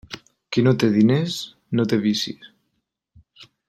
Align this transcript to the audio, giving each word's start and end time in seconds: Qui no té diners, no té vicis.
Qui 0.55 0.63
no 0.67 0.73
té 0.83 0.89
diners, 0.95 1.37
no 1.81 1.87
té 1.93 2.03
vicis. 2.09 2.51